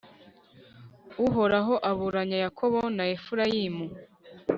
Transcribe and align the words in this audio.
Uhoraho 1.25 1.73
aburanya 1.89 2.37
Yakobo 2.45 2.79
na 2.95 3.03
Efurayimu 3.15 3.85